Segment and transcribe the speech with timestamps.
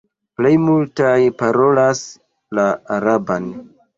[0.39, 2.01] Plej multaj parolas
[2.61, 2.65] la
[2.99, 3.49] araban.